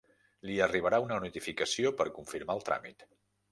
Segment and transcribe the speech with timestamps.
[0.49, 3.09] Li arribarà una notificació per confirmar el tràmit.